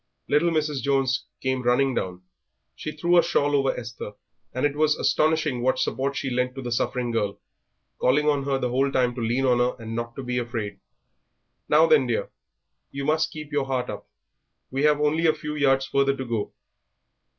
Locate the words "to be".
10.15-10.39